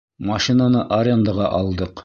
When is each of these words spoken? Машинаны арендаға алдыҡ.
Машинаны 0.29 0.81
арендаға 0.97 1.53
алдыҡ. 1.63 1.97